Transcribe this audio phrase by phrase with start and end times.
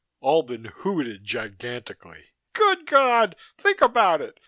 [0.23, 2.29] Albin hooted gigantically.
[2.53, 4.39] "Good God, think about it!